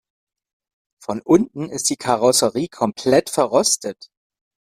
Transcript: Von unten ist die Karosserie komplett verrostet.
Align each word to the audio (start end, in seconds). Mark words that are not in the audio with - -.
Von 0.97 1.21
unten 1.21 1.69
ist 1.69 1.91
die 1.91 1.95
Karosserie 1.95 2.69
komplett 2.69 3.29
verrostet. 3.29 4.09